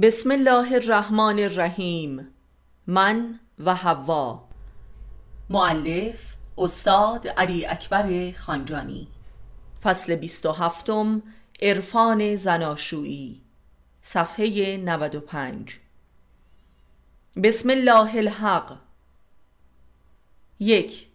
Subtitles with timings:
[0.00, 2.28] بسم الله الرحمن الرحیم.
[2.86, 4.48] من و حوا.
[5.50, 9.08] معلف استاد علی اکبر خانجانی.
[9.82, 10.90] فصل 27
[11.62, 13.40] عرفان زناشویی.
[14.02, 15.78] صفحه 95
[17.42, 18.76] بسم الله الحق.
[20.60, 21.06] یک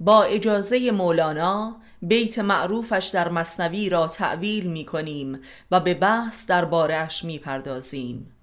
[0.00, 1.76] با اجازه مولانا
[2.08, 8.36] بیت معروفش در مصنوی را تعویل می کنیم و به بحث بارش می پردازیم.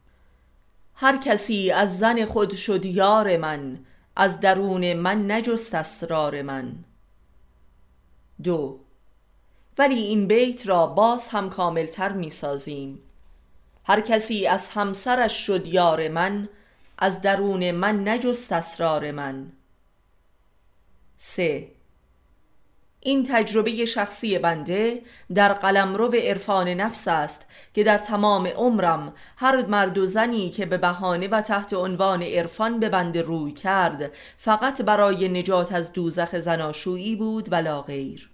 [0.95, 3.85] هر کسی از زن خود شد یار من
[4.15, 6.75] از درون من نجست اسرار من.
[8.43, 8.79] دو
[9.77, 12.99] ولی این بیت را باز هم کاملتر می سازیم.
[13.83, 16.49] هر کسی از همسرش شد یار من
[16.97, 19.51] از درون من نجست اسرار من.
[21.17, 21.71] سه
[23.03, 25.01] این تجربه شخصی بنده
[25.35, 30.77] در قلمرو عرفان نفس است که در تمام عمرم هر مرد و زنی که به
[30.77, 37.15] بهانه و تحت عنوان عرفان به بنده روی کرد فقط برای نجات از دوزخ زناشویی
[37.15, 38.29] بود ولا غیر.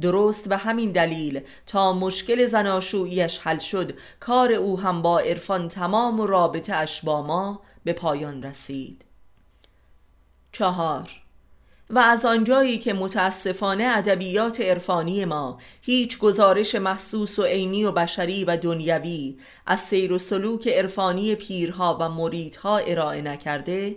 [0.00, 6.20] درست به همین دلیل تا مشکل زناشوییش حل شد کار او هم با عرفان تمام
[6.20, 9.04] و رابطه اش با ما به پایان رسید.
[10.52, 11.23] چهار
[11.90, 18.44] و از آنجایی که متاسفانه ادبیات عرفانی ما هیچ گزارش محسوس و عینی و بشری
[18.44, 23.96] و دنیوی از سیر و سلوک عرفانی پیرها و مریدها ارائه نکرده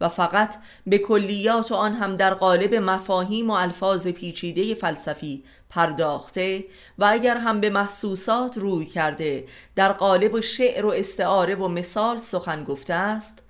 [0.00, 0.56] و فقط
[0.86, 6.64] به کلیات و آن هم در قالب مفاهیم و الفاظ پیچیده فلسفی پرداخته
[6.98, 9.44] و اگر هم به محسوسات روی کرده
[9.76, 13.42] در قالب شعر و استعاره و مثال سخن گفته است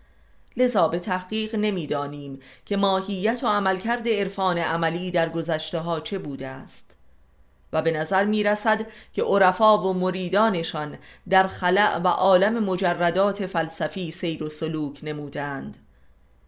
[0.58, 6.46] لذا به تحقیق نمی‌دانیم که ماهیت و عملکرد عرفان عملی در گذشته ها چه بوده
[6.46, 6.96] است.
[7.72, 10.98] و به نظر می رسد که عرفا و مریدانشان
[11.28, 15.78] در خلع و عالم مجردات فلسفی سیر و سلوک نمودند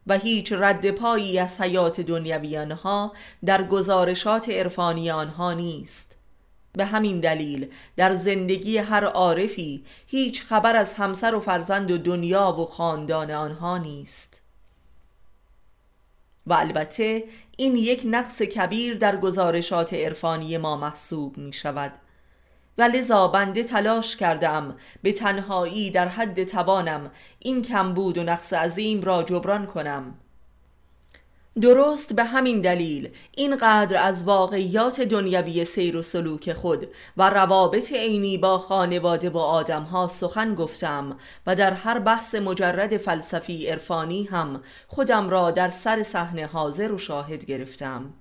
[0.06, 3.12] و هیچ رد پایی از حیات دنیوی آنها
[3.44, 6.19] در گزارشات عرفانی آنها نیست.
[6.72, 12.52] به همین دلیل در زندگی هر عارفی هیچ خبر از همسر و فرزند و دنیا
[12.52, 14.42] و خاندان آنها نیست.
[16.46, 17.24] و البته
[17.56, 21.92] این یک نقص کبیر در گزارشات عرفانی ما محسوب می شود
[22.78, 29.00] و لذا بنده تلاش کردم به تنهایی در حد توانم این کمبود و نقص عظیم
[29.00, 30.14] را جبران کنم.
[31.56, 38.38] درست به همین دلیل اینقدر از واقعیات دنیوی سیر و سلوک خود و روابط عینی
[38.38, 41.16] با خانواده و آدمها سخن گفتم
[41.46, 46.98] و در هر بحث مجرد فلسفی عرفانی هم خودم را در سر صحنه حاضر و
[46.98, 48.14] شاهد گرفتم.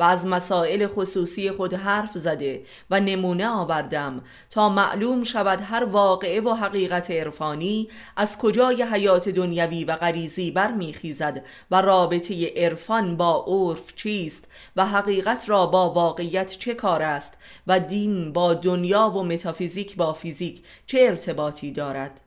[0.00, 6.40] و از مسائل خصوصی خود حرف زده و نمونه آوردم تا معلوم شود هر واقعه
[6.40, 13.94] و حقیقت عرفانی از کجای حیات دنیوی و غریزی برمیخیزد و رابطه عرفان با عرف
[13.94, 17.34] چیست و حقیقت را با واقعیت چه کار است
[17.66, 22.20] و دین با دنیا و متافیزیک با فیزیک چه ارتباطی دارد.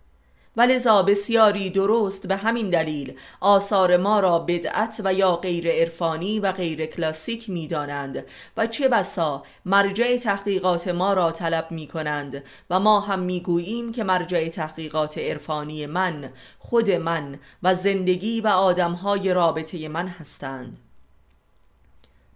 [0.58, 6.52] ولذا بسیاری درست به همین دلیل آثار ما را بدعت و یا غیر عرفانی و
[6.52, 8.26] غیر کلاسیک می دانند
[8.58, 13.92] و چه بسا مرجع تحقیقات ما را طلب می کنند و ما هم می گوییم
[13.92, 20.83] که مرجع تحقیقات عرفانی من خود من و زندگی و آدمهای رابطه من هستند.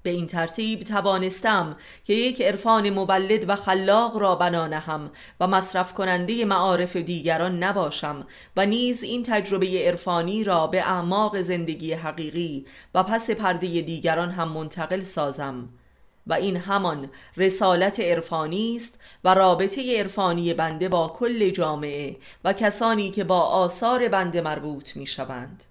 [0.04, 6.46] به این ترتیب توانستم که یک عرفان مبلد و خلاق را بنانهم و مصرف کننده
[6.46, 8.28] معارف دیگران نباشم
[8.58, 14.50] و نیز این تجربه عرفانی را به اعماق زندگی حقیقی و پس پرده دیگران هم
[14.50, 15.70] منتقل سازم
[16.28, 23.12] و این همان رسالت عرفانی است و رابطه عرفانی بنده با کل جامعه و کسانی
[23.12, 25.64] که با آثار بنده مربوط می شوند.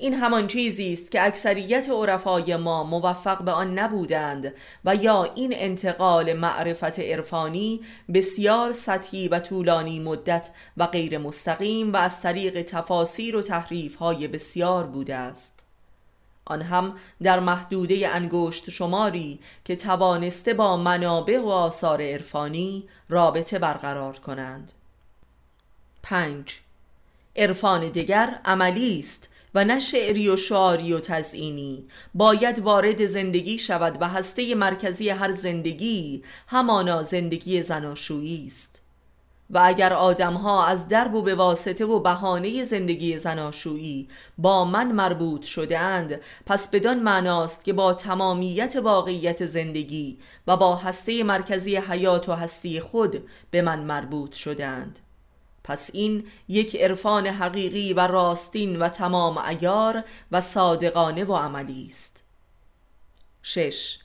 [0.00, 5.52] این همان چیزی است که اکثریت عرفای ما موفق به آن نبودند و یا این
[5.56, 7.80] انتقال معرفت عرفانی
[8.14, 14.28] بسیار سطحی و طولانی مدت و غیر مستقیم و از طریق تفاسیر و تحریف های
[14.28, 15.60] بسیار بوده است
[16.44, 24.18] آن هم در محدوده انگشت شماری که توانسته با منابع و آثار عرفانی رابطه برقرار
[24.18, 24.72] کنند
[26.02, 26.60] 5.
[27.36, 31.84] عرفان دیگر عملی است و نه شعری و شعاری و تزئینی.
[32.14, 38.80] باید وارد زندگی شود و هسته مرکزی هر زندگی همانا زندگی زناشویی است.
[39.50, 44.08] و اگر آدمها از درب و به واسطه و بهانه زندگی زناشویی
[44.38, 51.22] با من مربوط شدهاند پس بدان معناست که با تمامیت واقعیت زندگی و با هسته
[51.22, 55.00] مرکزی حیات و هستی خود به من مربوط شدهاند.
[55.64, 62.22] پس این یک عرفان حقیقی و راستین و تمام ایار و صادقانه و عملی است.
[63.42, 63.98] شش.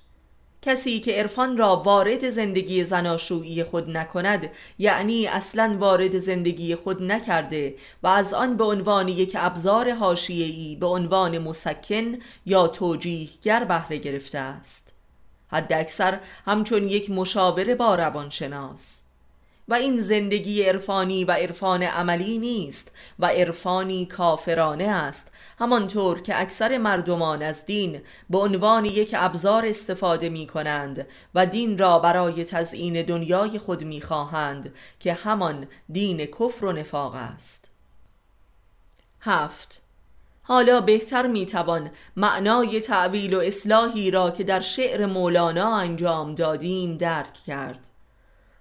[0.66, 4.50] کسی که عرفان را وارد زندگی زناشویی خود نکند
[4.80, 10.86] یعنی اصلا وارد زندگی خود نکرده و از آن به عنوان یک ابزار حاشیه‌ای به
[10.86, 14.94] عنوان مسکن یا توجیهگر بهره گرفته است.
[15.48, 19.05] حد اکثر همچون یک مشاور با روانشناس.
[19.68, 25.32] و این زندگی عرفانی و عرفان عملی نیست و عرفانی کافرانه است.
[25.60, 31.78] همانطور که اکثر مردمان از دین به عنوان یک ابزار استفاده می کنند و دین
[31.78, 37.72] را برای تزیین دنیای خود می خواهند که همان دین کفر و نفاق است.
[39.22, 39.82] هفت.
[40.44, 47.34] حالا بهتر می‌توان معنای تعویل و اصلاحی را که در شعر مولانا انجام دادیم درک
[47.34, 47.95] کرد.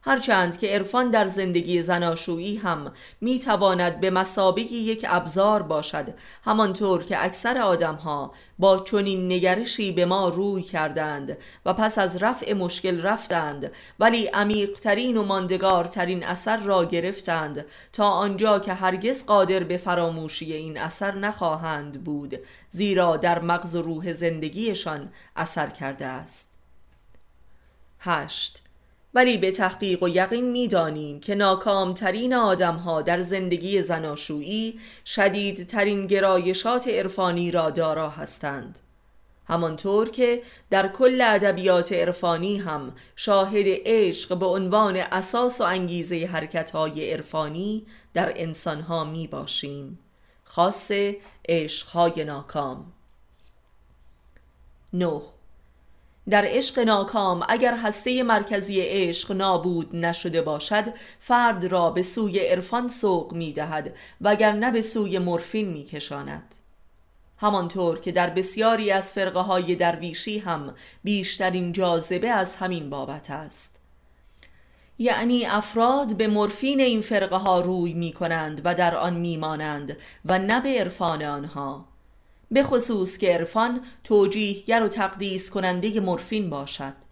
[0.06, 6.14] هرچند که عرفان در زندگی زناشویی هم می تواند به مسابقی یک ابزار باشد
[6.44, 12.52] همانطور که اکثر آدمها با چنین نگرشی به ما روی کردند و پس از رفع
[12.52, 19.76] مشکل رفتند ولی عمیقترین و ماندگارترین اثر را گرفتند تا آنجا که هرگز قادر به
[19.76, 22.34] فراموشی این اثر نخواهند بود
[22.70, 26.54] زیرا در مغز و روح زندگیشان اثر کرده است.
[28.00, 28.63] هشت
[29.14, 37.50] ولی به تحقیق و یقین می‌دانیم که ناکامترین آدمها در زندگی زناشویی شدیدترین گرایشات عرفانی
[37.50, 38.78] را دارا هستند.
[39.46, 47.12] همانطور که در کل ادبیات عرفانی هم شاهد عشق به عنوان اساس و انگیزه حرکتهای
[47.12, 49.98] عرفانی در انسانها می باشیم
[50.44, 50.92] خاص
[51.48, 52.92] عشقهای ناکام.
[54.92, 55.33] نه.
[56.30, 60.84] در عشق ناکام اگر هسته مرکزی عشق نابود نشده باشد
[61.18, 66.54] فرد را به سوی عرفان سوق می دهد وگرنه به سوی مورفین می کشاند
[67.36, 70.74] همانطور که در بسیاری از فرقه های درویشی هم
[71.04, 73.80] بیشترین جاذبه از همین بابت است.
[74.98, 79.96] یعنی افراد به مورفین این فرقه ها روی می کنند و در آن می مانند
[80.24, 81.93] و نه به عرفان آنها.
[82.54, 87.03] به خصوص که عرفان توجیهگر و تقدیس کننده مورفین باشد.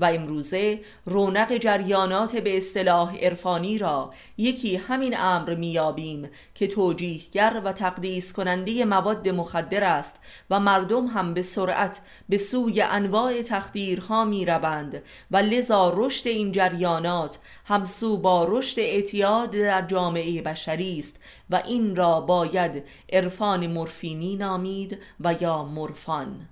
[0.00, 7.72] و امروزه رونق جریانات به اصطلاح عرفانی را یکی همین امر میابیم که توجیهگر و
[7.72, 10.20] تقدیس کننده مواد مخدر است
[10.50, 16.52] و مردم هم به سرعت به سوی انواع تخدیرها می روند و لذا رشد این
[16.52, 21.20] جریانات همسو با رشد اعتیاد در جامعه بشری است
[21.50, 26.48] و این را باید عرفان مورفینی نامید و یا مرفان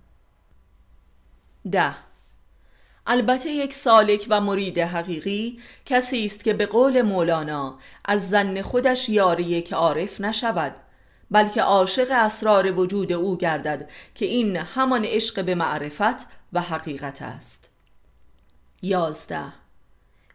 [1.73, 2.08] ده
[3.11, 9.09] البته یک سالک و مرید حقیقی کسی است که به قول مولانا از زن خودش
[9.09, 10.75] یاری که عارف نشود
[11.31, 17.71] بلکه عاشق اسرار وجود او گردد که این همان عشق به معرفت و حقیقت است.
[18.83, 19.45] یازده.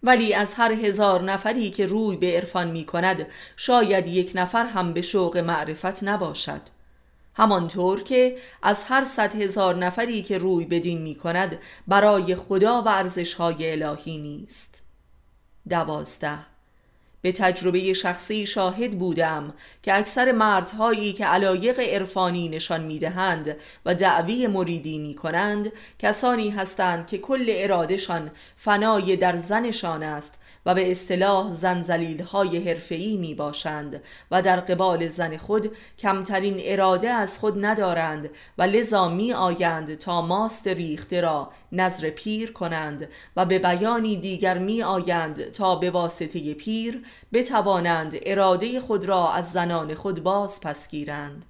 [0.03, 4.93] ولی از هر هزار نفری که روی به عرفان می کند شاید یک نفر هم
[4.93, 6.61] به شوق معرفت نباشد.
[7.35, 12.81] همانطور که از هر صد هزار نفری که روی به دین می کند برای خدا
[12.81, 14.81] و ارزشهای الهی نیست.
[15.69, 16.39] دوازده.
[17.23, 19.53] به تجربه شخصی شاهد بودم
[19.83, 23.55] که اکثر مردهایی که علایق عرفانی نشان می‌دهند
[23.85, 30.75] و دعوی مریدی می کنند کسانی هستند که کل ارادشان فنای در زنشان است و
[30.75, 34.01] به اصطلاح زنزلیل های حرفه‌ای می باشند
[34.31, 40.21] و در قبال زن خود کمترین اراده از خود ندارند و لذا می آیند تا
[40.21, 46.53] ماست ریخته را نظر پیر کنند و به بیانی دیگر می آیند تا به واسطه
[46.53, 51.45] پیر بتوانند اراده خود را از زنان خود باز پس گیرند.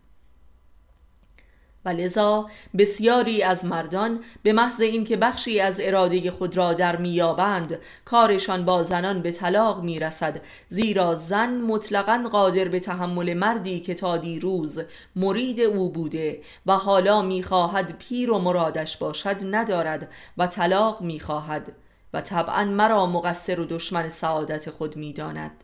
[1.86, 7.80] و لذا بسیاری از مردان به محض اینکه بخشی از اراده خود را در میابند
[8.06, 14.18] کارشان با زنان به طلاق می‌رسد زیرا زن مطلقا قادر به تحمل مردی که تا
[14.18, 14.80] دیروز
[15.16, 21.72] مرید او بوده و حالا می‌خواهد پیر و مرادش باشد ندارد و طلاق می‌خواهد
[22.14, 25.63] و طبعا مرا مقصر و دشمن سعادت خود می‌داند.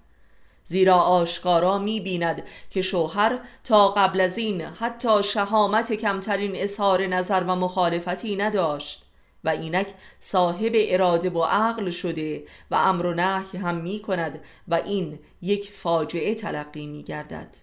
[0.70, 7.44] زیرا آشکارا می بیند که شوهر تا قبل از این حتی شهامت کمترین اظهار نظر
[7.44, 9.06] و مخالفتی نداشت
[9.44, 14.76] و اینک صاحب اراده و عقل شده و امر و نهی هم می کند و
[14.76, 17.58] این یک فاجعه تلقی می گردد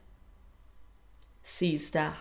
[1.42, 2.12] سیزده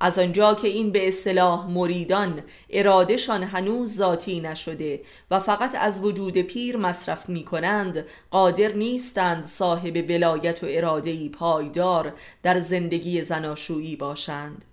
[0.00, 5.00] از آنجا که این به اصطلاح مریدان ارادهشان هنوز ذاتی نشده
[5.30, 12.12] و فقط از وجود پیر مصرف می کنند قادر نیستند صاحب ولایت و ارادهی پایدار
[12.42, 14.64] در زندگی زناشویی باشند.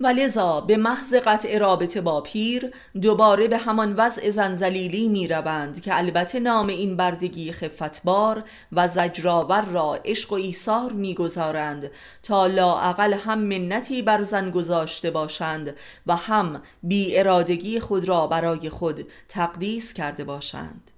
[0.00, 5.80] و لذا به محض قطع رابطه با پیر دوباره به همان وضع زنزلیلی می روند
[5.80, 11.90] که البته نام این بردگی خفتبار و زجرآور را عشق و ایثار می‌گذارند
[12.22, 15.76] تا لااقل هم منتی بر زن گذاشته باشند
[16.06, 20.90] و هم بی ارادگی خود را برای خود تقدیس کرده باشند.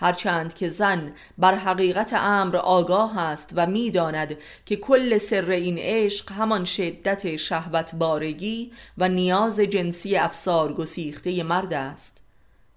[0.00, 6.32] هرچند که زن بر حقیقت امر آگاه است و می‌داند که کل سر این عشق
[6.32, 12.22] همان شدت شهوت بارگی و نیاز جنسی افسار گسیخته مرد است.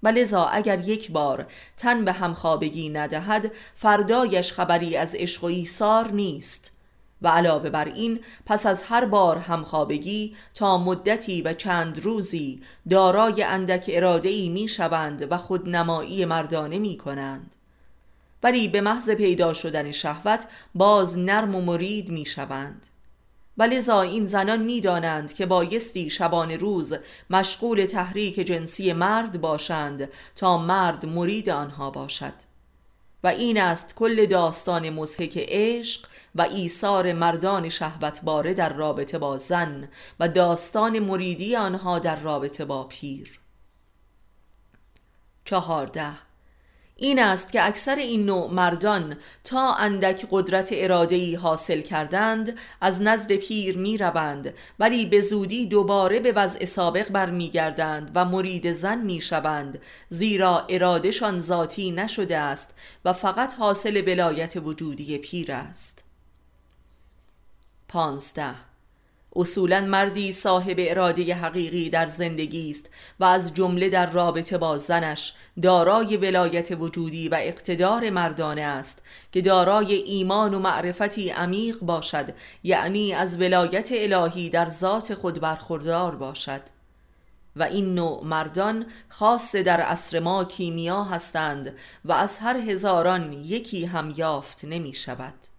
[0.04, 6.12] و لذا اگر یک بار تن به همخوابگی ندهد فردایش خبری از عشق و ایثار
[6.12, 6.73] نیست.
[7.24, 13.44] و علاوه بر این پس از هر بار همخوابگی تا مدتی و چند روزی دارای
[13.44, 17.56] اندک اراده ای می شوند و خودنمایی مردانه می کنند
[18.44, 22.88] ولی به محض پیدا شدن شهوت باز نرم و مرید می شوند
[23.58, 26.94] و این زنان می دانند که بایستی شبان روز
[27.30, 32.34] مشغول تحریک جنسی مرد باشند تا مرد مرید آنها باشد.
[33.24, 39.90] و این است کل داستان مزهک عشق و ایثار مردان شهوتباره در رابطه با زن
[40.20, 43.40] و داستان مریدی آنها در رابطه با پیر.
[45.46, 46.12] چهارده.
[46.96, 53.36] این است که اکثر این نوع مردان تا اندک قدرت ارادهی حاصل کردند از نزد
[53.36, 59.22] پیر می روند ولی به زودی دوباره به وضع سابق برمیگردند و مرید زن می
[59.22, 62.74] شوند زیرا ارادهشان ذاتی نشده است
[63.06, 66.04] و فقط حاصل ولایت وجودی پیر است.
[67.94, 68.56] پانزده.
[69.36, 75.34] اصولا مردی صاحب اراده حقیقی در زندگی است و از جمله در رابطه با زنش
[75.62, 82.34] دارای ولایت وجودی و اقتدار مردانه است که دارای ایمان و معرفتی عمیق باشد
[82.64, 86.62] یعنی از ولایت الهی در ذات خود برخوردار باشد.
[87.56, 93.86] و این نوع مردان خاص در عصر ما کیمیا هستند و از هر هزاران یکی
[93.86, 95.53] هم یافت نمی شود.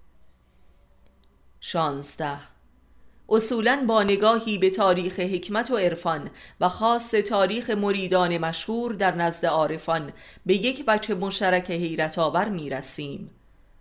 [1.66, 2.38] شانزده.
[3.28, 6.30] اصولا با نگاهی به تاریخ حکمت و عرفان
[6.60, 10.12] و خاص تاریخ مریدان مشهور در نزد عارفان
[10.46, 13.30] به یک بچه مشترک حیرت آور می رسیم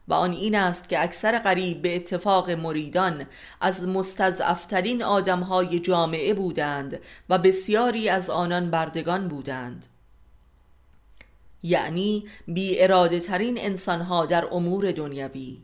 [0.07, 3.25] و آن این است که اکثر قریب به اتفاق مریدان
[3.61, 6.99] از مستضعفترین آدمهای جامعه بودند
[7.29, 9.85] و بسیاری از آنان بردگان بودند.
[11.63, 15.57] یعنی بی اراده ترین انسانها در امور دنیوی.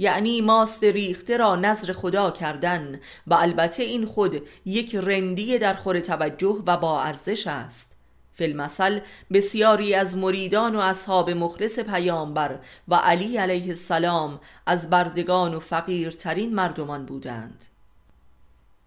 [0.00, 6.00] یعنی ماست ریخته را نظر خدا کردن و البته این خود یک رندی در خور
[6.00, 7.96] توجه و با ارزش است.
[8.34, 9.00] فیلمسل
[9.32, 16.54] بسیاری از مریدان و اصحاب مخلص پیامبر و علی علیه السلام از بردگان و فقیرترین
[16.54, 17.66] مردمان بودند.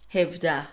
[0.09, 0.67] 17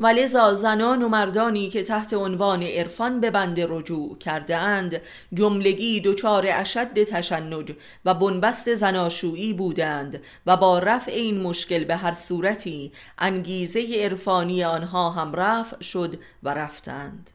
[0.00, 5.00] ولذا زنان و مردانی که تحت عنوان عرفان به بند رجوع کرده اند
[5.34, 7.72] جملگی دچار اشد تشنج
[8.04, 15.10] و بنبست زناشویی بودند و با رفع این مشکل به هر صورتی انگیزه عرفانی آنها
[15.10, 17.30] هم رفع شد و رفتند.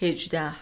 [0.00, 0.52] هجده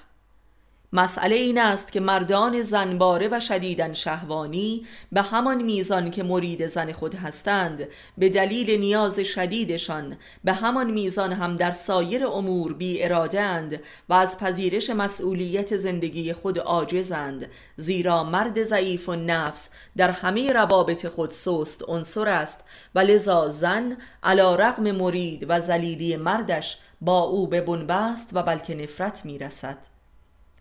[0.92, 6.92] مسئله این است که مردان زنباره و شدیدن شهوانی به همان میزان که مرید زن
[6.92, 13.80] خود هستند به دلیل نیاز شدیدشان به همان میزان هم در سایر امور بی ارادند
[14.08, 21.06] و از پذیرش مسئولیت زندگی خود عاجزند زیرا مرد ضعیف و نفس در همه روابط
[21.06, 27.46] خود سست عنصر است و لذا زن علا رغم مرید و زلیلی مردش با او
[27.46, 29.99] به بنبست و بلکه نفرت می‌رسد.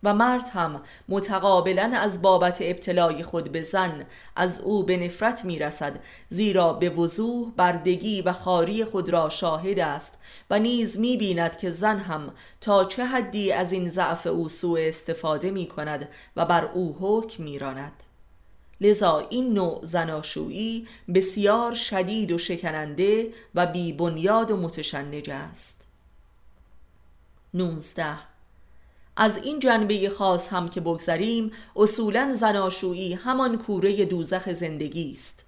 [0.04, 5.60] و مرد هم متقابلا از بابت ابتلای خود به زن از او به نفرت می
[5.60, 10.18] رسد زیرا به وضوح بردگی و خاری خود را شاهد است
[10.50, 14.80] و نیز می بیند که زن هم تا چه حدی از این ضعف او سوء
[14.88, 18.04] استفاده می کند و بر او حکم می راند.
[18.82, 25.88] لذا این نوع زناشویی بسیار شدید و شکننده و بی بنیاد و متشنج است
[27.54, 28.29] 19
[29.22, 35.46] از این جنبه خاص هم که بگذریم اصولا زناشویی همان کوره دوزخ زندگی است.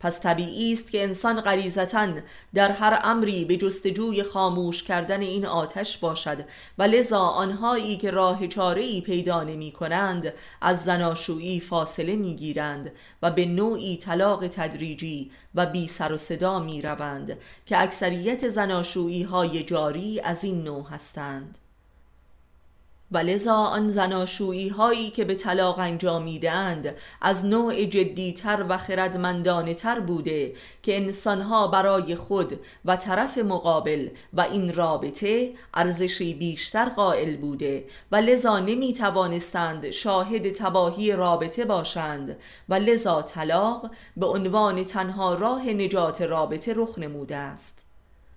[0.00, 2.08] پس طبیعی است که انسان غریزتا
[2.54, 6.44] در هر امری به جستجوی خاموش کردن این آتش باشد
[6.78, 12.92] و لذا آنهایی که راه چاره پیدا نمی کنند از زناشویی فاصله می گیرند
[13.22, 19.22] و به نوعی طلاق تدریجی و بی سر و صدا می روند که اکثریت زناشویی
[19.22, 21.58] های جاری از این نوع هستند.
[23.14, 30.00] و لذا آن زناشویی هایی که به طلاق انجامیدند از نوع جدیتر و خردمندانه تر
[30.00, 30.52] بوده
[30.82, 38.16] که انسانها برای خود و طرف مقابل و این رابطه ارزشی بیشتر قائل بوده و
[38.16, 42.36] لذا نمی توانستند شاهد تباهی رابطه باشند
[42.68, 47.83] و لذا طلاق به عنوان تنها راه نجات رابطه رخ نموده است.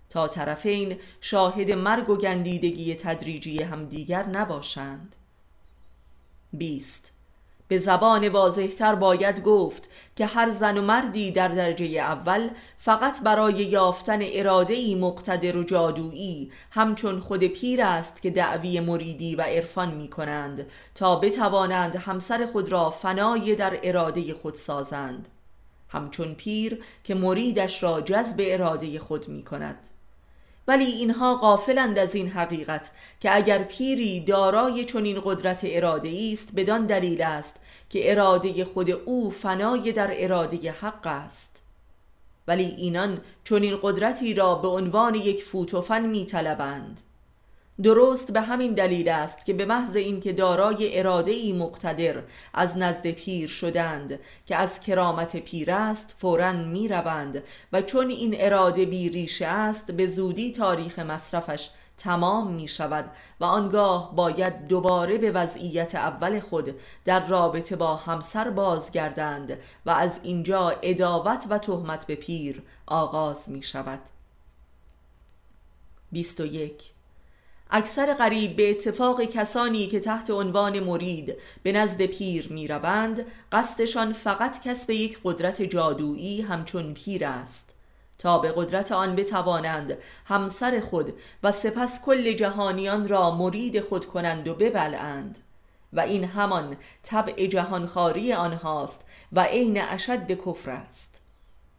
[0.09, 5.15] تا طرفین شاهد مرگ و گندیدگی تدریجی همدیگر نباشند.
[6.53, 7.13] 20
[7.67, 13.53] به زبان واضحتر باید گفت که هر زن و مردی در درجه اول فقط برای
[13.53, 20.09] یافتن اراده مقتدر و جادویی همچون خود پیر است که دعوی مریدی و عرفان می
[20.09, 25.27] کنند تا بتوانند همسر خود را فنای در اراده خود سازند.
[25.89, 29.89] همچون پیر که مریدش را جذب اراده خود می کند
[30.67, 36.86] ولی اینها غافلند از این حقیقت که اگر پیری دارای چنین قدرت اراده است بدان
[36.86, 37.59] دلیل است
[37.89, 41.63] که اراده خود او فنای در اراده حق است.
[42.47, 47.01] ولی اینان چنین قدرتی را به عنوان یک فوتوفن می طلبند
[47.84, 53.12] درست به همین دلیل است که به محض اینکه دارای اراده ای مقتدر از نزد
[53.12, 57.43] پیر شدند که از کرامت پیر است فورا می روند
[57.74, 63.46] و چون این اراده بی ریشه است به زودی تاریخ مصرفش تمام می شود و
[63.46, 70.69] آنگاه باید دوباره به وضعیت اول خود در رابطه با همسر بازگردند و از اینجا
[70.81, 74.00] اداوت و تهمت به پیر آغاز می شود
[76.12, 76.97] 21
[77.71, 84.13] اکثر غریب به اتفاق کسانی که تحت عنوان مرید به نزد پیر می روند قصدشان
[84.13, 87.74] فقط کسب یک قدرت جادویی همچون پیر است.
[88.19, 94.47] تا به قدرت آن بتوانند همسر خود و سپس کل جهانیان را مرید خود کنند
[94.47, 95.39] و ببلند
[95.93, 101.21] و این همان طبع جهانخواری آنهاست و عین اشد کفر است.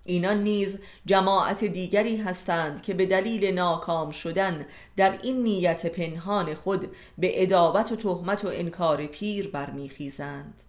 [0.09, 6.91] اینان نیز جماعت دیگری هستند که به دلیل ناکام شدن در این نیت پنهان خود
[7.19, 10.63] به ادابت و تهمت و انکار پیر برمیخیزند.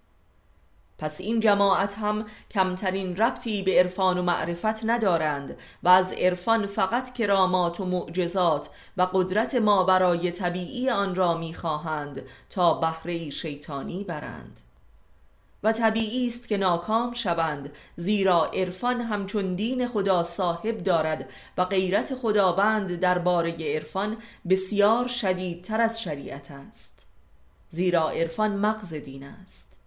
[0.97, 7.13] پس این جماعت هم کمترین ربطی به عرفان و معرفت ندارند و از عرفان فقط
[7.13, 14.61] کرامات و معجزات و قدرت ما برای طبیعی آن را می‌خواهند تا بهره شیطانی برند.
[15.63, 22.15] و طبیعی است که ناکام شوند زیرا عرفان همچون دین خدا صاحب دارد و غیرت
[22.15, 24.17] خداوند درباره عرفان
[24.49, 27.05] بسیار شدیدتر از شریعت است.
[27.69, 29.77] زیرا عرفان مغز دین است.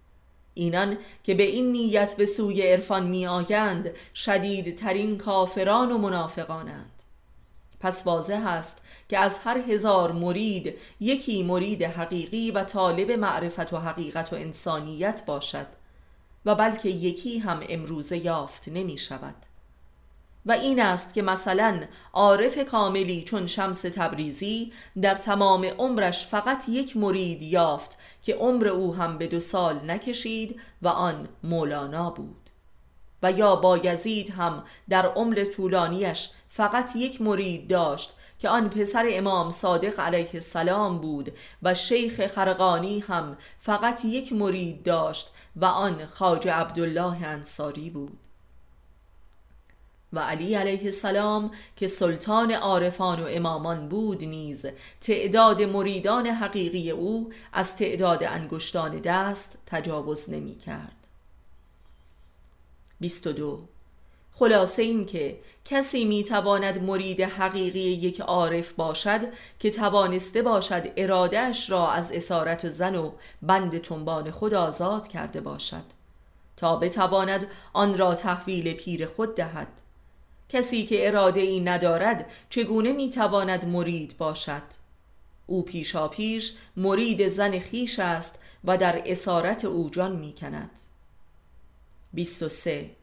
[0.53, 7.03] اینان که به این نیت به سوی عرفان می آیند شدیدترین کافران و منافقانند.
[7.79, 8.77] پس واضح است
[9.13, 15.25] که از هر هزار مرید یکی مرید حقیقی و طالب معرفت و حقیقت و انسانیت
[15.25, 15.65] باشد
[16.45, 19.35] و بلکه یکی هم امروزه یافت نمی شود.
[20.45, 26.97] و این است که مثلا عارف کاملی چون شمس تبریزی در تمام عمرش فقط یک
[26.97, 32.49] مرید یافت که عمر او هم به دو سال نکشید و آن مولانا بود.
[33.23, 39.49] و یا بایزید هم در عمر طولانیش فقط یک مرید داشت که آن پسر امام
[39.49, 46.47] صادق علیه السلام بود و شیخ خرقانی هم فقط یک مرید داشت و آن خاج
[46.47, 48.17] عبدالله انصاری بود.
[50.13, 54.65] و علی علیه السلام که سلطان عارفان و امامان بود نیز
[55.01, 61.07] تعداد مریدان حقیقی او از تعداد انگشتان دست تجاوز نمی کرد.
[62.99, 63.72] 22
[64.35, 69.21] خلاصه این که کسی می تواند مرید حقیقی یک عارف باشد
[69.59, 75.83] که توانسته باشد ارادهش را از اسارت زن و بند تنبان خود آزاد کرده باشد.
[76.57, 79.67] تا بتواند آن را تحویل پیر خود دهد.
[80.49, 84.63] کسی که اراده ای ندارد چگونه می تواند مرید باشد؟
[85.45, 90.69] او پیشا پیش مرید زن خیش است و در اسارت او جان می کند
[92.13, 93.02] 23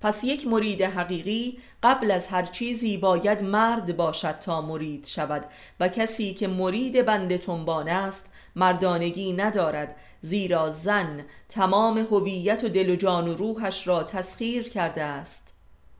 [0.00, 5.46] پس یک مرید حقیقی قبل از هر چیزی باید مرد باشد تا مرید شود
[5.80, 12.90] و کسی که مرید بند تنبان است مردانگی ندارد زیرا زن تمام هویت و دل
[12.90, 15.54] و جان و روحش را تسخیر کرده است.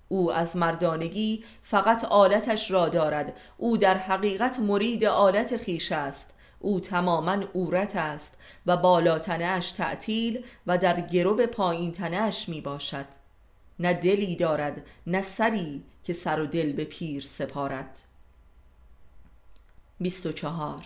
[0.08, 3.36] او از مردانگی فقط آلتش را دارد.
[3.56, 6.34] او در حقیقت مرید آلت خیش است.
[6.58, 13.19] او تماما اورت است و بالاتنش تعطیل و در گرو پایین تنش می باشد
[13.80, 17.98] نه دلی دارد نه سری که سر و دل به پیر سپارد.
[20.00, 20.84] 24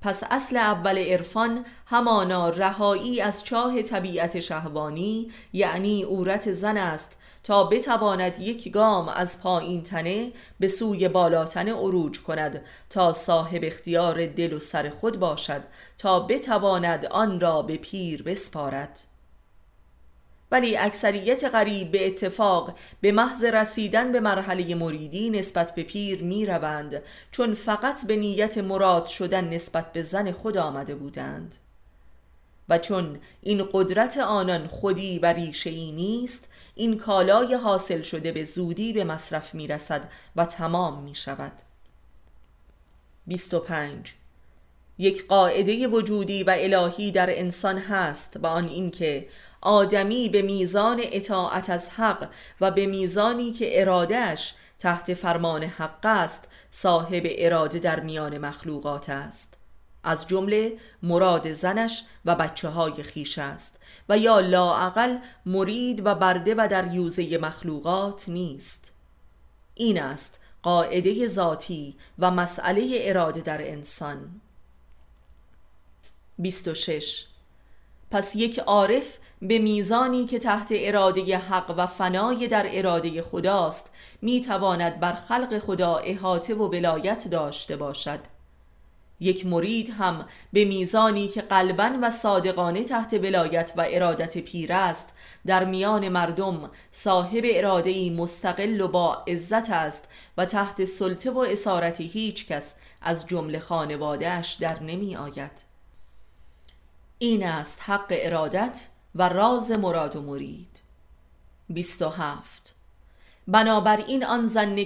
[0.00, 7.64] پس اصل اول عرفان همانا رهایی از چاه طبیعت شهوانی یعنی اورت زن است تا
[7.64, 14.52] بتواند یک گام از پایین تنه به سوی بالاتنه عروج کند تا صاحب اختیار دل
[14.52, 15.62] و سر خود باشد
[15.98, 19.00] تا بتواند آن را به پیر بسپارد.
[20.50, 26.46] ولی اکثریت غریب به اتفاق به محض رسیدن به مرحله مریدی نسبت به پیر می
[26.46, 31.56] روند چون فقط به نیت مراد شدن نسبت به زن خود آمده بودند.
[32.68, 38.44] و چون این قدرت آنان خودی و ریشه ای نیست این کالای حاصل شده به
[38.44, 41.52] زودی به مصرف می رسد و تمام می شود
[43.26, 44.14] 25
[44.98, 49.28] یک قاعده وجودی و الهی در انسان هست و آن اینکه
[49.62, 52.28] آدمی به میزان اطاعت از حق
[52.60, 59.56] و به میزانی که ارادهش تحت فرمان حق است صاحب اراده در میان مخلوقات است.
[60.04, 63.76] از جمله مراد زنش و بچه های خیش است
[64.08, 68.92] و یا لاعقل مرید و برده و در یوزه مخلوقات نیست.
[69.74, 74.40] این است قاعده ذاتی و مسئله اراده در انسان.
[76.38, 77.26] 26
[78.10, 83.90] پس یک عارف به میزانی که تحت اراده حق و فنای در اراده خداست
[84.22, 88.20] می‌تواند بر خلق خدا احاطه و ولایت داشته باشد.
[89.20, 95.08] یک مرید هم به میزانی که قلبا و صادقانه تحت ولایت و ارادت پیر است
[95.46, 102.00] در میان مردم صاحب اراده مستقل و با عزت است و تحت سلطه و اسارت
[102.00, 105.64] هیچ کس از جمله خانوادهش در نمی آید
[107.18, 110.80] این است حق ارادت و راز مراد و مرید.
[111.68, 112.74] 27
[113.48, 114.84] بنابراین آن زن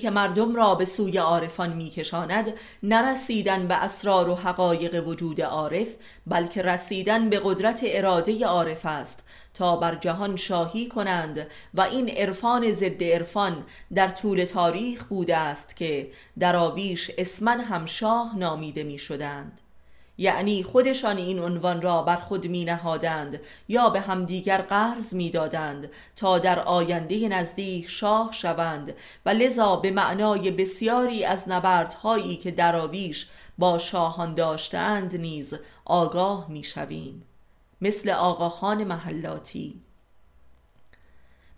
[0.00, 5.88] که مردم را به سوی عارفان میکشاند نرسیدن به اسرار و حقایق وجود عارف
[6.26, 12.72] بلکه رسیدن به قدرت اراده عارف است تا بر جهان شاهی کنند و این عرفان
[12.72, 19.60] ضد عرفان در طول تاریخ بوده است که دراویش اسمن هم شاه نامیده می شدند
[20.18, 25.90] یعنی خودشان این عنوان را بر خود می نهادند یا به همدیگر قرض می دادند
[26.16, 28.94] تا در آینده نزدیک شاه شوند.
[29.26, 36.64] و لذا به معنای بسیاری از نبردهایی که دراویش با شاهان داشتند نیز آگاه می
[36.64, 37.22] شویم
[37.80, 39.85] مثل آقاخان محلاتی.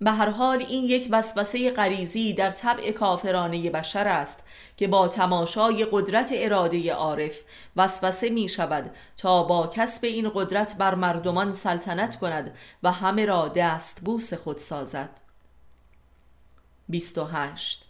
[0.00, 4.44] به هر حال این یک وسوسه غریزی در طبع کافرانه بشر است
[4.76, 7.38] که با تماشای قدرت اراده عارف
[7.76, 13.48] وسوسه می شود تا با کسب این قدرت بر مردمان سلطنت کند و همه را
[13.48, 15.10] دست بوس خود سازد.
[16.88, 17.84] 28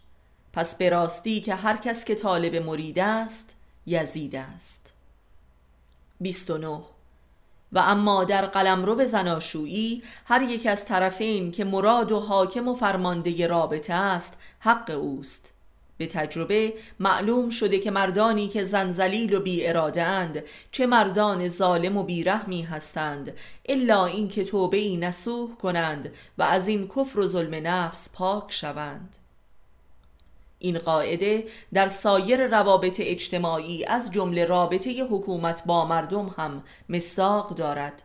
[0.52, 4.92] پس به راستی که هر کس که طالب مرید است یزید است.
[6.20, 6.80] 29
[7.72, 13.46] و اما در قلمرو زناشویی هر یک از طرفین که مراد و حاکم و فرمانده
[13.46, 15.52] رابطه است حق اوست.
[15.98, 21.96] به تجربه معلوم شده که مردانی که زنزلیل و بی اراده اند چه مردان ظالم
[21.96, 23.32] و بیرحمی هستند
[23.68, 29.16] الا اینکه توبه ای نسوح کنند و از این کفر و ظلم نفس پاک شوند.
[30.58, 38.02] این قاعده در سایر روابط اجتماعی از جمله رابطه حکومت با مردم هم مستاق دارد.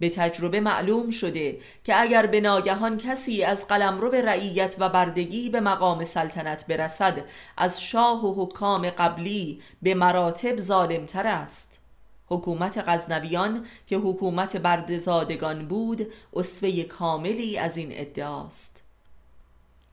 [0.00, 5.60] به تجربه معلوم شده که اگر به ناگهان کسی از قلمرو رعیت و بردگی به
[5.60, 7.24] مقام سلطنت برسد
[7.56, 11.80] از شاه و حکام قبلی به مراتب ظالمتر است.
[12.26, 18.82] حکومت غزنویان که حکومت بردزادگان بود اصفه کاملی از این ادعاست.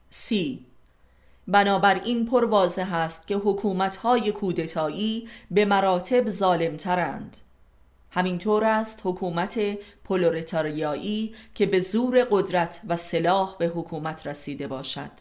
[0.09, 0.65] سی
[1.47, 7.37] بنابراین پر واضح است که حکومت‌های کودتایی به مراتب ظالمترند.
[8.11, 9.59] همینطور است حکومت
[10.03, 15.11] پولوریتاریایی که به زور قدرت و سلاح به حکومت رسیده باشد.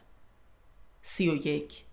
[1.03, 1.85] سی و یک.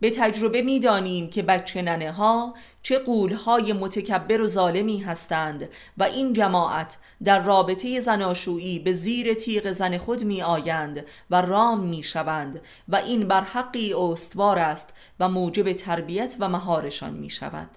[0.00, 6.32] به تجربه می‌دانیم که بچه ننه ها چه قولهای متکبر و ظالمی هستند و این
[6.32, 12.60] جماعت در رابطه زناشویی به زیر تیغ زن خود می آیند و رام می شوند
[12.88, 17.70] و این بر حقی استوار است و موجب تربیت و مهارشان می شود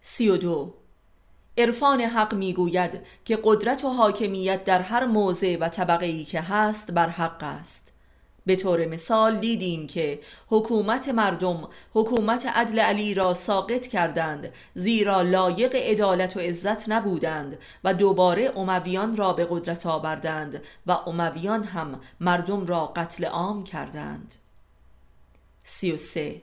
[0.00, 0.74] سی و دو.
[1.58, 6.90] عرفان حق می‌گوید که قدرت و حاکمیت در هر موضع و طبقه ای که هست
[6.90, 7.95] بر حق است.
[8.46, 15.74] به طور مثال دیدیم که حکومت مردم حکومت عدل علی را ساقط کردند زیرا لایق
[15.74, 22.66] عدالت و عزت نبودند و دوباره امویان را به قدرت آوردند و امویان هم مردم
[22.66, 24.34] را قتل عام کردند.
[25.62, 26.42] سی و سه.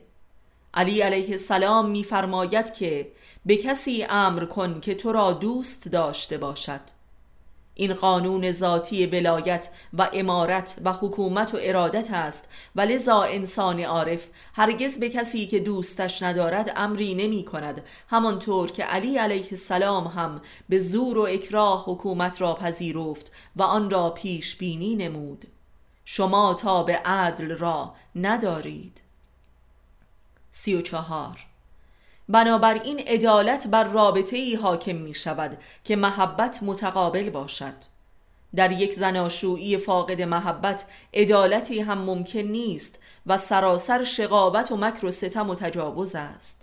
[0.74, 3.12] علی علیه السلام میفرماید که
[3.46, 6.93] به کسی امر کن که تو را دوست داشته باشد.
[7.74, 12.48] این قانون ذاتی ولایت و امارت و حکومت و ارادت است.
[12.76, 17.82] و لذا انسان عارف هرگز به کسی که دوستش ندارد امری نمی کند.
[18.08, 23.90] همانطور که علی علیه السلام هم به زور و اکراه حکومت را پذیرفت و آن
[23.90, 25.44] را پیش بینی نمود.
[26.04, 29.00] شما تا به عدل را ندارید.
[30.50, 31.53] سی و چهار.
[32.28, 37.74] بنابراین عدالت بر رابطه ای حاکم می شود که محبت متقابل باشد.
[38.56, 40.84] در یک زناشویی فاقد محبت
[41.14, 46.62] عدالتی هم ممکن نیست و سراسر شقاوت و مکر و ستم و تجاوز است.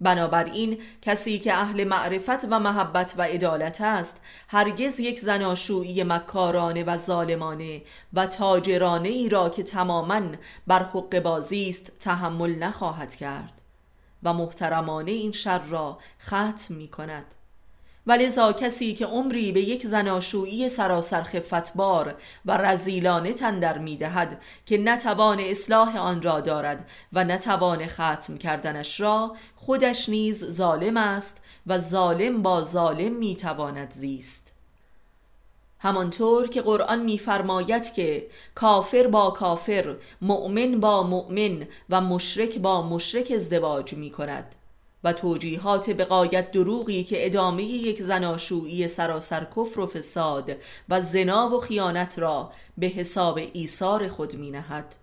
[0.00, 6.96] بنابراین کسی که اهل معرفت و محبت و عدالت است هرگز یک زناشویی مکارانه و
[6.96, 10.22] ظالمانه و تاجرانه ای را که تماما
[10.66, 13.65] بر حق بازی است تحمل نخواهد کرد.
[14.22, 17.34] و محترمانه این شر را ختم می کند.
[18.06, 24.78] ولذا کسی که عمری به یک زناشویی سراسر خفتبار و رزیلانه تندر می دهد که
[24.78, 31.78] نتوان اصلاح آن را دارد و نتوان ختم کردنش را خودش نیز ظالم است و
[31.78, 34.55] ظالم با ظالم می تواند زیست.
[35.78, 43.32] همانطور که قرآن میفرماید که کافر با کافر مؤمن با مؤمن و مشرک با مشرک
[43.34, 44.54] ازدواج می کند
[45.04, 50.56] و توجیهات بقایت دروغی که ادامه یک زناشویی سراسر کفر و فساد
[50.88, 54.96] و زنا و خیانت را به حساب ایثار خود می نهد.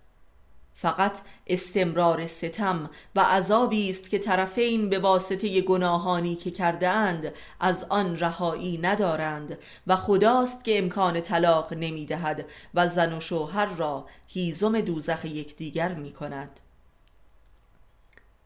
[0.74, 7.84] فقط استمرار ستم و عذابی است که طرفین به واسطه گناهانی که کرده اند از
[7.84, 14.06] آن رهایی ندارند و خداست که امکان طلاق نمی دهد و زن و شوهر را
[14.26, 16.60] هیزم دوزخ یکدیگر می کند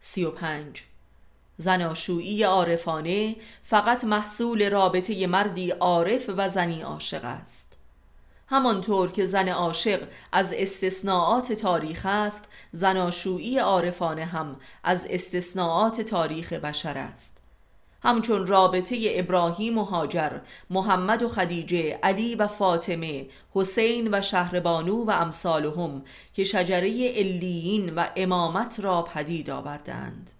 [0.00, 0.84] سی و پنج.
[1.56, 7.67] زناشویی عارفانه فقط محصول رابطه مردی عارف و زنی عاشق است.
[8.50, 16.98] همانطور که زن عاشق از استثناعات تاریخ است زناشویی عارفانه هم از استثناعات تاریخ بشر
[16.98, 17.38] است.
[18.02, 20.38] همچون رابطه ابراهیم و هاجر
[20.70, 28.06] محمد و خدیجه علی و فاطمه حسین و شهربانو و امثالهم که شجره علیین و
[28.16, 30.30] امامت را پدید آوردند.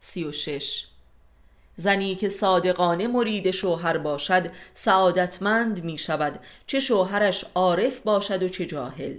[0.00, 0.86] سی و شش
[1.80, 8.66] زنی که صادقانه مرید شوهر باشد سعادتمند می شود چه شوهرش عارف باشد و چه
[8.66, 9.18] جاهل.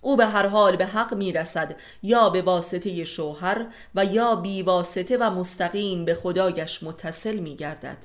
[0.00, 4.62] او به هر حال به حق می رسد یا به واسطه شوهر و یا بی
[4.62, 7.98] واسطه و مستقیم به خدایش متصل می گردد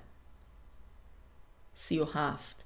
[1.74, 2.66] سی و هفت.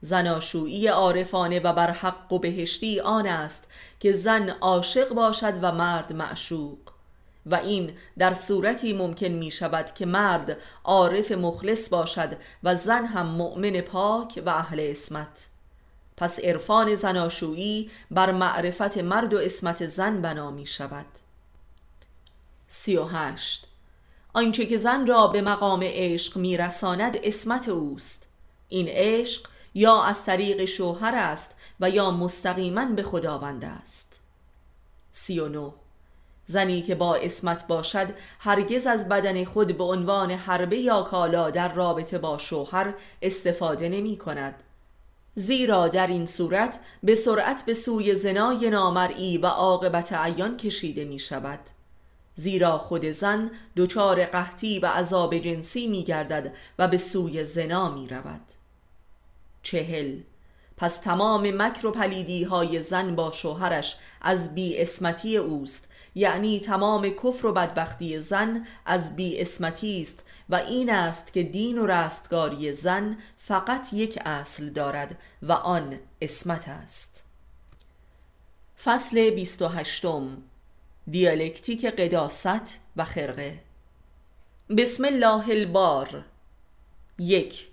[0.00, 3.68] زناشویی عارفانه و بر حق و بهشتی آن است
[4.00, 6.95] که زن عاشق باشد و مرد معشوق.
[7.46, 13.26] و این در صورتی ممکن می شود که مرد عارف مخلص باشد و زن هم
[13.26, 15.48] مؤمن پاک و اهل اسمت
[16.16, 21.06] پس عرفان زناشویی بر معرفت مرد و اسمت زن بنا می شود
[22.68, 23.66] سی و هشت.
[24.32, 28.28] آنچه که زن را به مقام عشق میرساند اسمت اوست.
[28.68, 34.20] این عشق یا از طریق شوهر است و یا مستقیما به خداوند است.
[35.12, 35.72] سی و نو
[36.46, 38.06] زنی که با اسمت باشد
[38.38, 44.16] هرگز از بدن خود به عنوان حربه یا کالا در رابطه با شوهر استفاده نمی
[44.16, 44.62] کند.
[45.34, 51.18] زیرا در این صورت به سرعت به سوی زنای نامرئی و عاقبت عیان کشیده می
[51.18, 51.60] شود.
[52.34, 58.08] زیرا خود زن دچار قحطی و عذاب جنسی می گردد و به سوی زنا می
[58.08, 58.40] رود.
[59.62, 60.20] چهل.
[60.76, 67.08] پس تمام مکر و پلیدی های زن با شوهرش از بی اسمتی اوست یعنی تمام
[67.08, 72.72] کفر و بدبختی زن از بی اسمتی است و این است که دین و رستگاری
[72.72, 77.24] زن فقط یک اصل دارد و آن اسمت است.
[78.84, 80.04] فصل 28
[81.10, 83.60] دیالکتیک قداست و خرقه.
[84.78, 86.24] بسم الله البار.
[87.18, 87.68] یک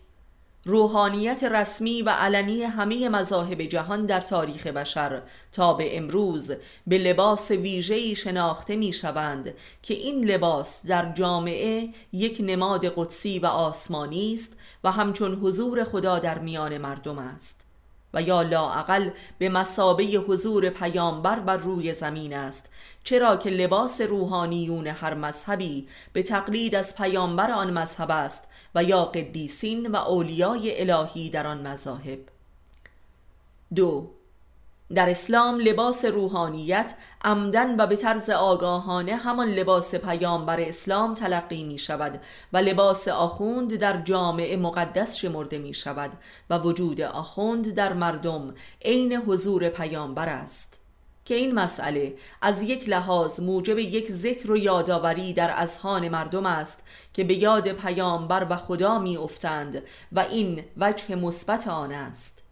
[0.66, 5.22] روحانیت رسمی و علنی همه مذاهب جهان در تاریخ بشر.
[5.52, 6.52] تا به امروز
[6.88, 13.46] به لباس ویژه‌ای شناخته می شوند که این لباس در جامعه یک نماد قدسی و
[13.46, 17.64] آسمانی است و همچون حضور خدا در میان مردم است
[18.14, 22.70] و یا لاعقل به مسابه حضور پیامبر بر روی زمین است.
[23.04, 28.44] چرا که لباس روحانیون هر مذهبی به تقلید از پیامبر آن مذهب است
[28.76, 32.20] و یا قدیسین و اولیای الهی در آن مذاهب.
[33.76, 34.10] دو
[34.94, 41.80] در اسلام لباس روحانیت عمدن و به طرز آگاهانه همان لباس پیامبر اسلام تلقی می
[41.80, 42.22] شود
[42.54, 46.12] و لباس آخوند در جامعه مقدس شمرده می شود
[46.50, 48.56] و وجود آخوند در مردم
[48.86, 50.83] عین حضور پیامبر است.
[51.26, 56.84] که این مسئله از یک لحاظ موجب یک ذکر و یادآوری در اذهان مردم است
[57.14, 62.44] که به یاد پیامبر و خدا می افتند و این وجه مثبت آن است.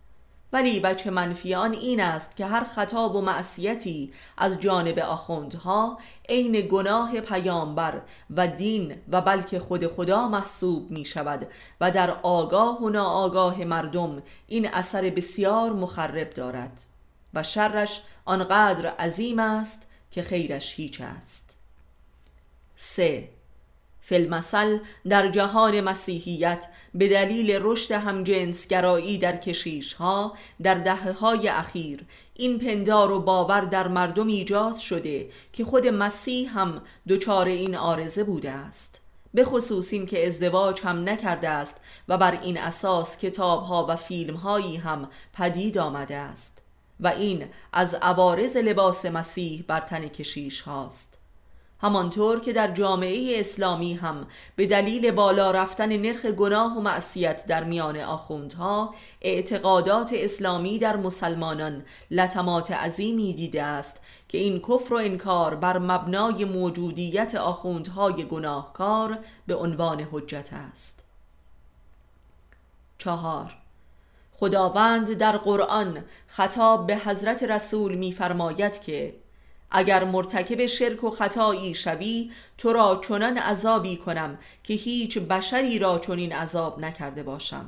[0.53, 5.97] ولی بچه منفی آن این است که هر خطاب و معصیتی از جانب آخوندها
[6.29, 11.47] عین گناه پیامبر و دین و بلکه خود خدا محسوب می شود
[11.81, 16.83] و در آگاه و ناآگاه مردم این اثر بسیار مخرب دارد
[17.33, 21.57] و شرش آنقدر عظیم است که خیرش هیچ است.
[22.75, 23.29] سه.
[24.01, 24.79] فیلمسل
[25.09, 32.59] در جهان مسیحیت به دلیل رشد همجنسگرایی در کشیش ها در دهه های اخیر این
[32.59, 38.51] پندار و باور در مردم ایجاد شده که خود مسیح هم دچار این آرزه بوده
[38.51, 38.99] است.
[39.33, 43.95] به خصوص این که ازدواج هم نکرده است و بر این اساس کتاب ها و
[43.95, 46.60] فیلم هایی هم پدید آمده است.
[47.01, 51.17] و این از عوارض لباس مسیح بر تن کشیش هاست.
[51.81, 57.63] همانطور که در جامعه اسلامی هم به دلیل بالا رفتن نرخ گناه و معصیت در
[57.63, 65.55] میان آخوندها اعتقادات اسلامی در مسلمانان لطمات عظیمی دیده است که این کفر و انکار
[65.55, 71.03] بر مبنای موجودیت آخوندهای گناهکار به عنوان حجت است.
[72.97, 73.60] چهار.
[74.41, 79.15] خداوند در قرآن خطاب به حضرت رسول می‌فرماید که
[79.71, 85.99] اگر مرتکب شرک و خطایی شوی تو را چنان عذابی کنم که هیچ بشری را
[85.99, 87.65] چنین عذاب نکرده باشم.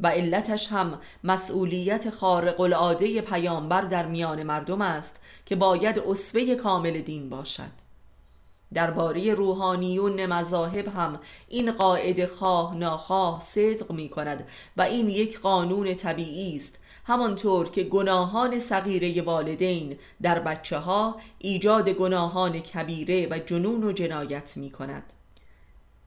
[0.00, 7.00] و علتش هم مسئولیت خارق العاده پیامبر در میان مردم است که باید اصفه کامل
[7.00, 7.87] دین باشد.
[8.74, 15.94] درباره روحانیون مذاهب هم این قاعده خواه ناخواه صدق می کند و این یک قانون
[15.94, 23.84] طبیعی است همانطور که گناهان صغیره والدین در بچه ها ایجاد گناهان کبیره و جنون
[23.84, 25.12] و جنایت می کند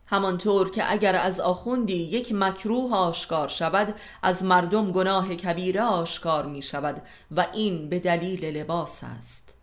[0.06, 6.62] همانطور که اگر از آخوندی یک مکروه آشکار شود از مردم گناه کبیره آشکار می
[6.62, 9.56] شود و این به دلیل لباس است.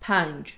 [0.00, 0.54] پنج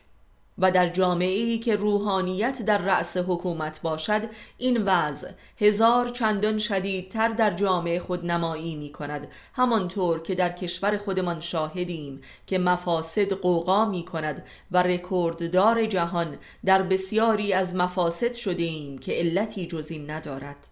[0.60, 4.22] و در جامعه ای که روحانیت در رأس حکومت باشد
[4.58, 10.98] این وضع هزار چندان شدیدتر در جامعه خود نمایی می کند همانطور که در کشور
[10.98, 18.62] خودمان شاهدیم که مفاسد قوقا می کند و رکورددار جهان در بسیاری از مفاسد شده
[18.62, 20.68] ایم که علتی جزی ندارد.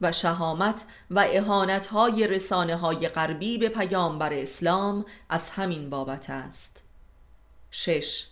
[0.00, 6.82] و شهامت و اهانت های رسانه های غربی به پیامبر اسلام از همین بابت است.
[7.70, 8.26] شش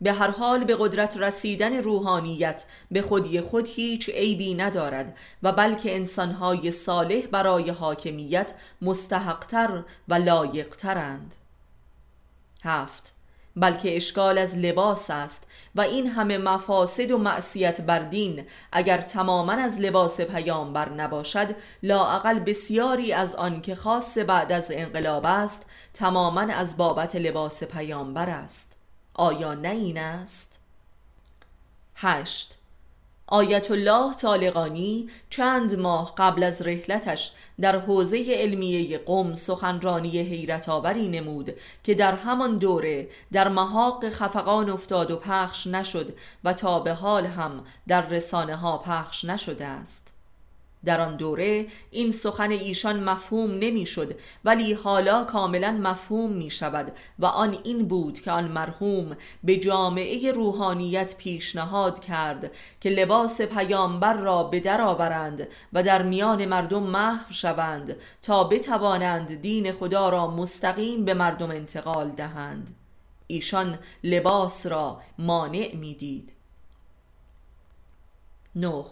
[0.00, 5.96] به هر حال به قدرت رسیدن روحانیت به خودی خود هیچ عیبی ندارد و بلکه
[5.96, 11.34] انسانهای صالح برای حاکمیت مستحقتر و لایقترند.
[12.64, 13.14] هفت.
[13.56, 19.52] بلکه اشکال از لباس است و این همه مفاسد و معصیت بر دین اگر تماما
[19.52, 26.40] از لباس پیامبر نباشد لااقل بسیاری از آن که خاص بعد از انقلاب است تماما
[26.40, 28.79] از بابت لباس پیامبر است.
[29.14, 30.60] آیا نه این است؟
[31.94, 32.56] هشت
[33.26, 41.08] آیت الله طالقانی چند ماه قبل از رحلتش در حوزه علمیه قم سخنرانی حیرت آوری
[41.08, 46.92] نمود که در همان دوره در محاق خفقان افتاد و پخش نشد و تا به
[46.94, 50.14] حال هم در رسانه ها پخش نشده است
[50.84, 57.26] در آن دوره این سخن ایشان مفهوم نمی‌شد ولی حالا کاملا مفهوم می شود و
[57.26, 64.42] آن این بود که آن مرحوم به جامعه روحانیت پیشنهاد کرد که لباس پیامبر را
[64.42, 71.04] به در آورند و در میان مردم محو شوند تا بتوانند دین خدا را مستقیم
[71.04, 72.76] به مردم انتقال دهند.
[73.26, 76.32] ایشان لباس را مانع می‌دید.
[78.56, 78.84] نه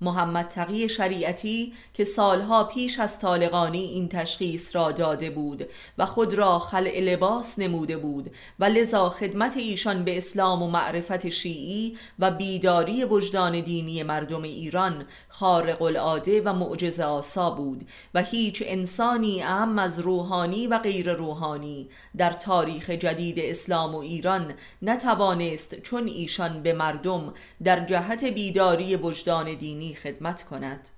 [0.00, 5.68] محمد تقی شریعتی که سالها پیش از طالقانی این تشخیص را داده بود
[5.98, 11.28] و خود را خلع لباس نموده بود و لذا خدمت ایشان به اسلام و معرفت
[11.28, 18.62] شیعی و بیداری وجدان دینی مردم ایران خارق العاده و معجزه آسا بود و هیچ
[18.66, 26.06] انسانی اهم از روحانی و غیر روحانی در تاریخ جدید اسلام و ایران نتوانست چون
[26.06, 27.34] ایشان به مردم
[27.64, 30.88] در جهت بیداری وجدان دینی خدمت کند.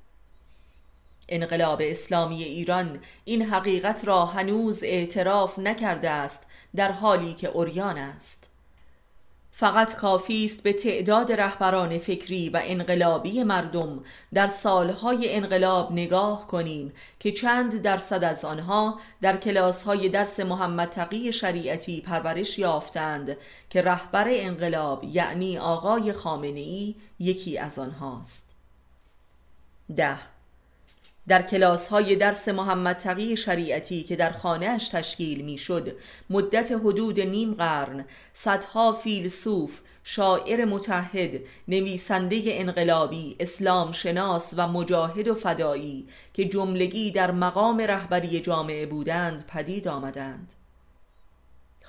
[1.28, 6.43] انقلاب اسلامی ایران این حقیقت را هنوز اعتراف نکرده است
[6.76, 8.49] در حالی که اوریان است.
[9.59, 16.93] فقط کافی است به تعداد رهبران فکری و انقلابی مردم در سالهای انقلاب نگاه کنیم
[17.20, 23.36] که چند درصد از آنها در کلاسهای درس محمد تقی شریعتی پرورش یافتند
[23.70, 28.47] که رهبر انقلاب یعنی آقای خامنه ای یکی از آنهاست.
[29.97, 30.18] ده.
[31.28, 35.97] در کلاس های درس محمد تقی شریعتی که در خانهاش تشکیل می شد
[36.30, 45.34] مدت حدود نیم قرن صدها فیلسوف شاعر متحد نویسنده انقلابی اسلام شناس و مجاهد و
[45.34, 50.55] فدایی که جملگی در مقام رهبری جامعه بودند پدید آمدند.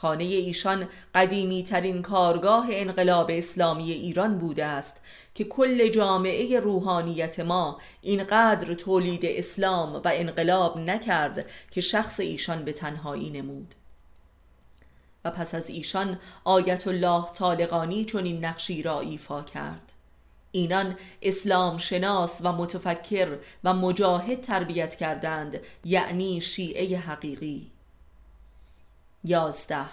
[0.02, 5.02] خانه ایشان قدیمی ترین کارگاه انقلاب اسلامی ایران بوده است
[5.36, 12.74] که کل جامعه روحانیت ما اینقدر تولید اسلام و انقلاب نکرد که شخص ایشان به
[12.74, 13.76] تنهایی نمود.
[15.26, 19.93] و پس از ایشان آیت الله طالقانی چون این نقشی را ایفا کرد.
[20.52, 27.72] اینان اسلام شناس و متفکر و مجاهد تربیت کردند یعنی شیعه حقیقی.
[29.24, 29.86] یازده.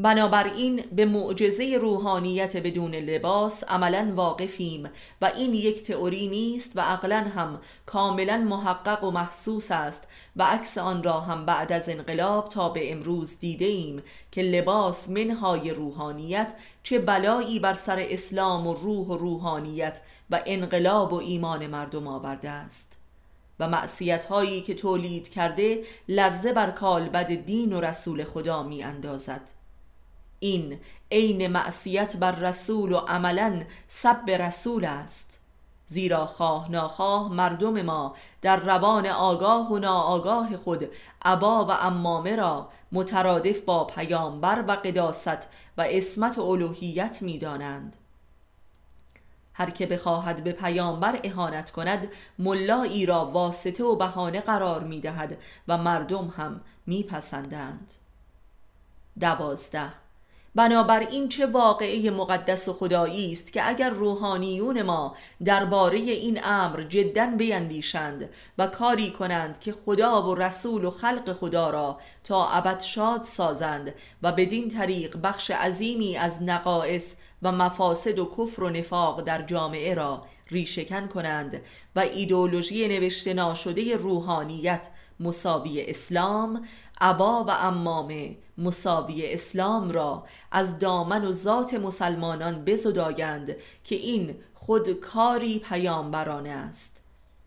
[0.00, 4.90] بنابراین به معجزه روحانیت بدون لباس عملا واقفیم
[5.22, 10.78] و این یک تئوری نیست و عقلا هم کاملا محقق و محسوس است و عکس
[10.78, 16.54] آن را هم بعد از انقلاب تا به امروز دیده ایم که لباس منهای روحانیت
[16.82, 22.50] چه بلایی بر سر اسلام و روح و روحانیت و انقلاب و ایمان مردم آورده
[22.50, 22.99] است.
[23.60, 29.40] و معصیت هایی که تولید کرده لرزه بر کالبد دین و رسول خدا می اندازد
[30.38, 30.78] این
[31.12, 35.40] عین معصیت بر رسول و عملا سب رسول است
[35.86, 40.90] زیرا خواه ناخواه مردم ما در روان آگاه و ناآگاه خود
[41.22, 47.96] عبا و امامه را مترادف با پیامبر و قداست و اسمت و الوهیت می دانند.
[49.52, 55.38] هر که بخواهد به پیامبر اهانت کند ملایی را واسطه و بهانه قرار می دهد
[55.68, 57.92] و مردم هم میپسندند.
[59.20, 59.92] دوازده
[60.54, 67.26] بنابراین چه واقعه مقدس و خدایی است که اگر روحانیون ما درباره این امر جدا
[67.26, 68.28] بیندیشند
[68.58, 73.94] و کاری کنند که خدا و رسول و خلق خدا را تا ابد شاد سازند
[74.22, 79.94] و بدین طریق بخش عظیمی از نقائص و مفاسد و کفر و نفاق در جامعه
[79.94, 80.20] را
[80.50, 81.62] ریشکن کنند
[81.96, 84.88] و ایدولوژی نوشته ناشده روحانیت
[85.20, 86.68] مساوی اسلام
[87.00, 94.92] عبا و امامه مساوی اسلام را از دامن و ذات مسلمانان بزدایند که این خود
[94.92, 97.02] کاری پیامبرانه است.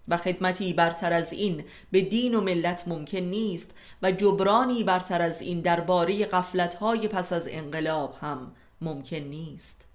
[0.08, 3.72] و خدمتی برتر از این به دین و ملت ممکن نیست
[4.02, 8.52] و جبرانی برتر از این درباره قفلتهای پس از انقلاب هم
[8.82, 9.86] ممکن نیست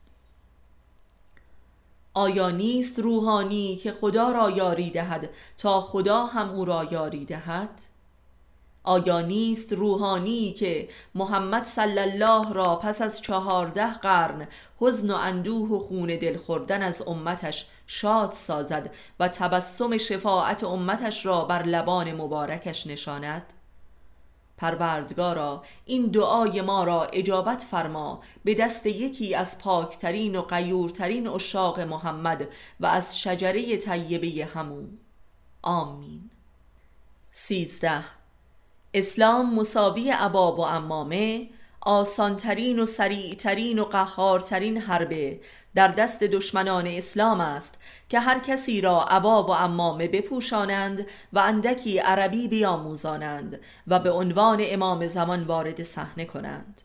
[2.15, 7.71] آیا نیست روحانی که خدا را یاری دهد تا خدا هم او را یاری دهد؟
[8.85, 14.49] آیا نیست روحانی که محمد صلی الله را پس از چهارده قرن
[14.81, 21.27] حزن و اندوه و خون دل خوردن از امتش شاد سازد و تبسم شفاعت امتش
[21.27, 23.53] را بر لبان مبارکش نشاند؟
[24.59, 31.81] پروردگارا این دعای ما را اجابت فرما به دست یکی از پاکترین و قیورترین اشاق
[31.81, 32.49] محمد
[32.81, 34.83] و از شجره طیبه همو
[35.63, 36.31] آمین.
[37.31, 38.05] سیزده.
[38.95, 41.49] اسلام مساوی عباب و امامه
[41.81, 45.41] آسانترین و سریعترین و قهارترین حربه
[45.79, 47.75] در دست دشمنان اسلام است
[48.09, 54.59] که هر کسی را عبا و امامه بپوشانند و اندکی عربی بیاموزانند و به عنوان
[54.63, 56.83] امام زمان وارد صحنه کنند.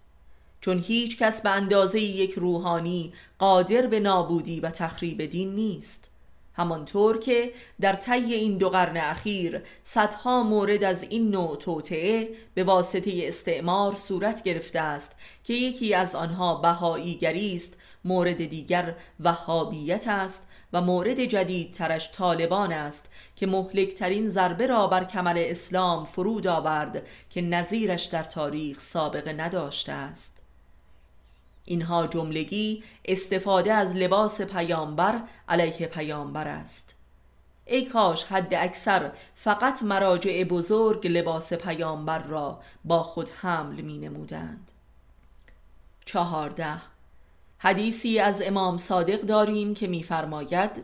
[0.61, 6.09] چون هیچ کس به اندازه یک روحانی قادر به نابودی و تخریب دین نیست.
[6.55, 12.63] همانطور که در طی این دو قرن اخیر صدها مورد از این نوع توطعه به
[12.63, 15.11] واسطه استعمار صورت گرفته است
[15.43, 20.41] که یکی از آنها بهاییگری است مورد دیگر وهابیت است
[20.73, 27.03] و مورد جدید ترش طالبان است که مهلکترین ضربه را بر کمر اسلام فرود آورد
[27.29, 30.41] که نظیرش در تاریخ سابقه نداشته است.
[31.65, 36.95] اینها جملگی استفاده از لباس پیامبر علیه پیامبر است.
[37.65, 44.71] ای کاش حد اکثر فقط مراجع بزرگ لباس پیامبر را با خود حمل می نمودند
[46.05, 46.92] چهارده
[47.63, 50.83] حدیثی از امام صادق داریم که میفرماید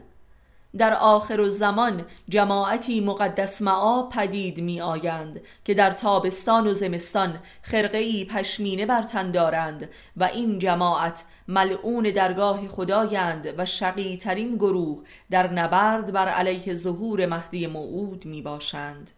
[0.78, 8.26] در آخر زمان جماعتی مقدس معا پدید می آیند که در تابستان و زمستان خرقه
[8.26, 15.54] پشمینه بر تن دارند و این جماعت ملعون درگاه خدایند و شقی ترین گروه در
[15.54, 19.12] نبرد بر علیه ظهور مهدی موعود می باشند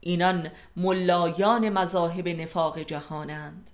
[0.00, 3.70] اینان ملایان مذاهب نفاق جهانند.